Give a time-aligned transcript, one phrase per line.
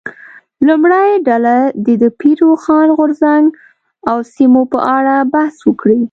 [0.67, 1.55] لومړۍ ډله
[1.85, 3.45] دې د پیر روښان غورځنګ
[4.09, 5.99] او سیمو په اړه بحث وکړي.